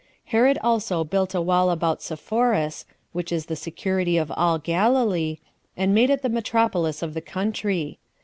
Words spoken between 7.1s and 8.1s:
the country.